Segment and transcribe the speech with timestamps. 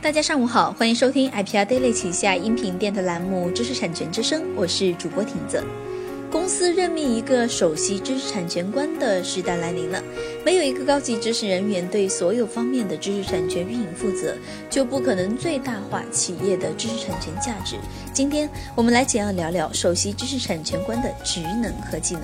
[0.00, 5.60] 大家上午好，欢迎收听 IPR Daily 旗下音频电台栏目《知识产权之声》，我是主播婷子。
[6.30, 10.00] 公司任命一个首席知识产权官的时代来临了。
[10.44, 14.36] 没有一个高级知识人员对所有方面的知识产权运营负责，
[14.70, 17.74] 就不可能最大化企业的知识产权价值。
[18.12, 22.22] 今天我们来简要聊聊首席知识产权官的职能和技能。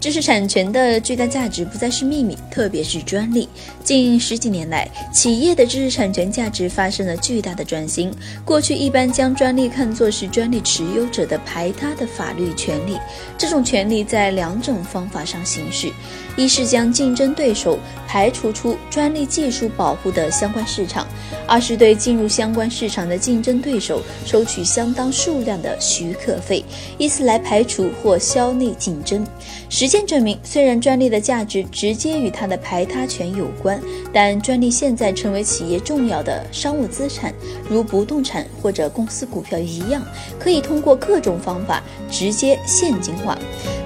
[0.00, 3.46] 知识产权的巨大价值不再是秘密，特别是专利。
[3.84, 8.10] 近十几年来，企业的知识产权价值发生了巨大的转型。
[8.42, 12.96] 过去一般将专利看作是专利持有者的排他的法律权利，
[13.36, 15.92] 这种权利在两种方法上行使：
[16.36, 21.04] 一是将竞争对手排除出专利技术保护的相关市场；
[21.46, 26.64] 二是对进入相关市场的竞争对手收取相当数量的许可费，
[26.98, 29.26] 以此来排除或消弭竞争。
[29.68, 33.80] 实践证明，虽然专利的价值直接与它的排他权有关，
[34.12, 37.32] 但专利现在成为企业重要的商务资产，
[37.68, 40.02] 如不动产或者公司股票一样，
[40.38, 43.38] 可以通过各种方法直接现金化。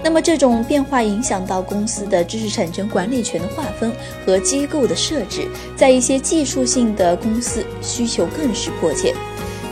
[0.05, 3.91] 那么，这种变化影响到公司的知识产权管理权的划分
[4.27, 9.15] 和机构的设置，在一些技术性的公司需求更是迫切。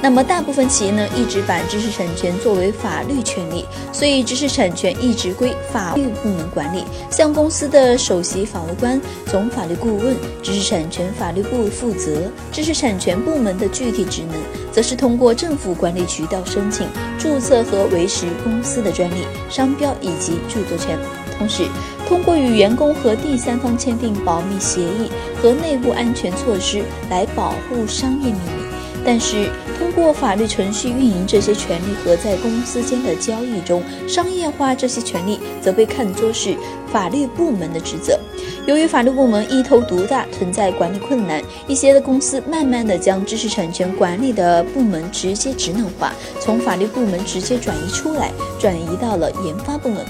[0.03, 6.83] 那么，大部分企业呢，一直把知识产权作为法律权利，所以知识产权一直归法律部门管理。
[7.09, 12.29] 向公司的首席法务官、总法律顾问、知识产权法律部负责。
[12.51, 14.35] 知识产权部门的具体职能，
[14.73, 20.99] 则是通过政府管理渠道申请、注册和维持公司的专利、商标以及著作权，
[21.39, 21.63] 同时
[22.09, 28.63] 通过与员工和第三方签订保密协议和内部安全措施来保护商业秘密。
[29.05, 29.51] 但是，
[29.83, 36.57] 通过法律程序运营这些权利和在公司间的交易中商业化这些权利，则被看作是
[36.93, 38.17] 法律部门的职责。
[38.65, 50.07] 由于法律部门一头独大，存在管理困难，一些的公司慢慢的将知识产权管理的部门直接职能化，从法律部门直接转移出来，转移到了研发部门。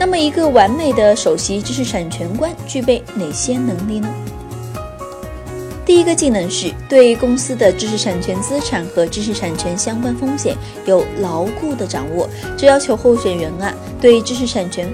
[0.00, 4.12] 那么，一个完美的首席知识产权官具备哪些能力呢？
[5.92, 12.26] 第一个技能是对公司的知识产权资产和知识产权相关风险有牢固的掌握。
[12.56, 14.90] 这要求候选人啊对知识产权，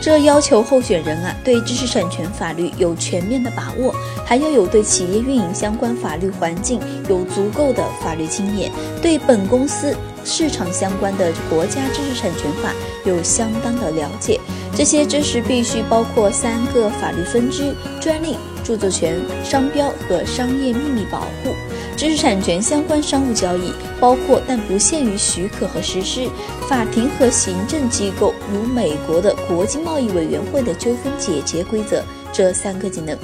[0.00, 3.92] 这要求候选人啊对知识产权法律有全面的把握，
[4.24, 8.70] 还要有对企业运营相关法律环境有足够的法律经验，
[9.02, 12.72] 对本公司市场相关的国家知识产权法
[13.04, 14.38] 有相当的了解。
[14.76, 18.36] 这些知识必须包括三个法律分支：专利。
[18.68, 21.54] 著作权、商标和商业秘密保护、
[21.96, 26.28] 知识产权相关商务交易，包括但不限于许可和实施、
[26.68, 33.16] 法庭和行政机构，如美国的国际贸易委员会的纠纷解决规则这三个技能。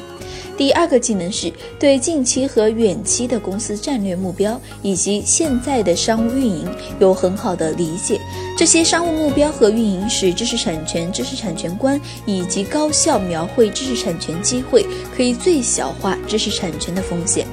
[0.57, 6.69] 第二个技能是对近期和远期的公司战略目标以及现在的商务运营
[7.01, 8.21] 有很好的理解。
[8.57, 17.47] 这些商务目标和运营使知识产权、知识产权观以及高效描绘知识产权机会，可以最小化知识产权的风险。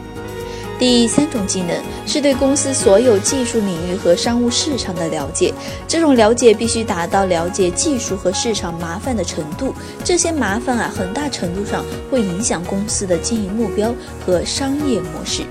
[0.81, 5.53] 第三种技能是对公司所有技术领域和商务市场的了解，
[5.87, 9.75] 这种了解必须达到了解技术和市场麻烦的程度。
[10.03, 13.93] 这些麻烦啊，很大程度上会影响公司的经营目标
[14.25, 15.43] 和商业模式。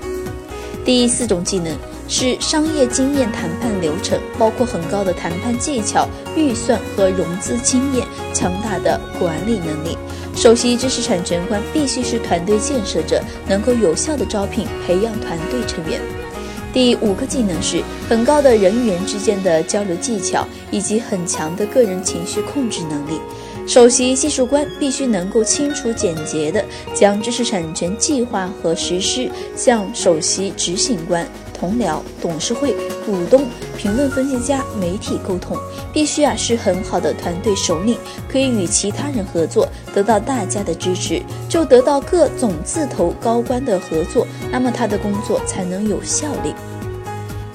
[0.83, 1.73] 第四种技能
[2.09, 9.97] 是商业经验谈判流程，包括很高的谈判技巧、预算和融资经验、强大的管理能力。
[10.35, 16.01] 首席知识产权官必须是团队建设者，能够有效的招聘、培养团队成员。
[16.73, 23.19] 第五个技能是很高的人与人之间的交流技巧，以及很强的个人情绪控制能力。
[23.67, 26.63] 首席技术官必须能够清楚简洁地
[26.95, 31.27] 将知识产权计划和实施向首席执行官。
[31.53, 32.73] 同僚、董事会、
[33.05, 35.57] 股东、评论分析家、媒体沟通，
[35.93, 37.97] 必须啊是很好的团队首领，
[38.29, 46.53] 可以与其他人合作，得到大家的支持，就得到各种字头高官的合作，那么他的工作才能有效力。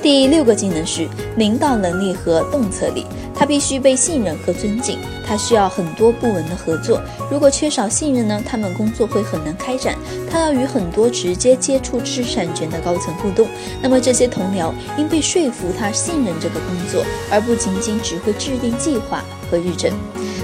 [0.02, 3.04] 第六个技能是领导能力和洞察力，
[3.34, 4.98] 他必须被信任和尊敬。
[5.26, 9.96] 他需要很多部门的合作，如果缺少信任呢，他们工作会很难开展。
[10.31, 13.48] 他要与很多直接接触知识产权的高层互动，
[13.82, 19.90] 那么这些同僚应被说服他信任这个工作，而不仅仅只会制定计划和日程。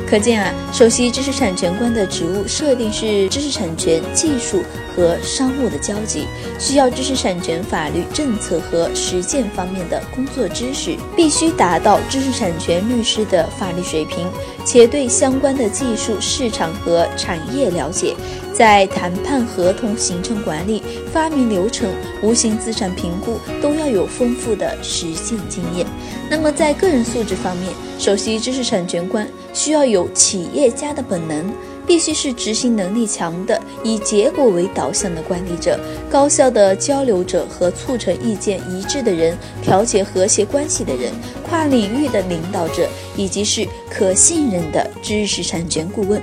[0.09, 4.63] 可见啊，首席知识产权官的职务设定是知识产权技术
[4.95, 6.27] 和商务的交集，
[6.59, 14.29] 需要知识产权法律政策和实践方面的工作知识，必须达到知识产权律师的法律水平，
[14.67, 18.15] 且对相关的技术、市场和产业了解。
[18.63, 21.93] 在谈判合同、行政管理、发明流程、
[22.23, 25.85] 无形资产评估都要有丰富的实践经验。
[26.31, 31.53] 那么在个人素质方面，首席知识产权官需要有企业家的本能。
[31.85, 35.77] 必须是执行能力强的、以结果为导向的管理者、
[36.09, 41.13] 高效的交流者和促成意见一致的人、调节和谐关系的人、
[41.43, 46.23] 跨领域的领导者，以及是可信任的知识产权顾问。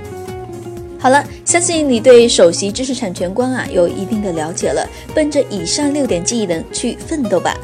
[1.00, 7.56] 好了，相信你对首席知识产权官啊有一定的了解了，奔着以上六点技能去奋斗吧。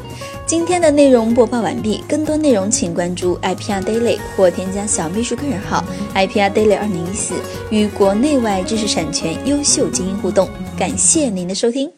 [0.47, 5.83] 今天的内容播报完毕，更多内容请关注 IPR Daily 或添加小秘书个人号
[6.15, 7.35] IPR Daily 二零一四，
[7.69, 10.49] 与国内外知识产权优秀精英互动。
[10.75, 11.96] 感谢您的收听。